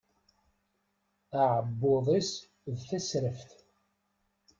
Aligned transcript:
Aɛebbuḍ-is 1.41 2.31
d 2.71 2.75
tasraft. 2.89 3.49